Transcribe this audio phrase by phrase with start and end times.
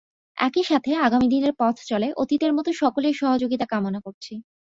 [0.37, 4.33] একই সাথে আগামী দিনের পথচলায় অতীতের মতো সকলের সহযোগিতা কামনা করছি।